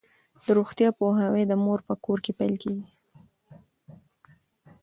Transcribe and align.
د 0.43 0.45
روغتیا 0.57 0.89
پوهاوی 0.99 1.43
د 1.47 1.53
مور 1.63 1.79
په 1.87 1.93
کور 2.05 2.17
کې 2.25 2.31
پیل 2.39 2.53
کیږي. 2.63 2.85